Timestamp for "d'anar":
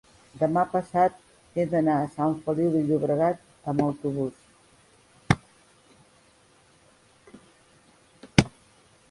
1.73-1.97